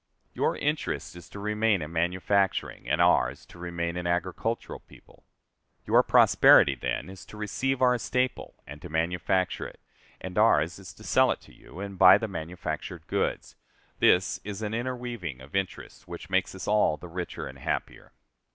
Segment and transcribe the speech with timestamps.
[0.33, 5.25] Your interest is to remain a manufacturing, and ours to remain an agricultural people.
[5.85, 9.79] Your prosperity, then, is to receive our staple and to manufacture it,
[10.19, 13.55] and ours to sell it to you and buy the manufactured goods.
[13.99, 18.11] This is an interweaving of interests which makes us all the richer and happier.